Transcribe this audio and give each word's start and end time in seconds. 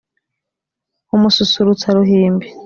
umususurutsa 1.15 1.87
ruhimbiiii 1.97 2.51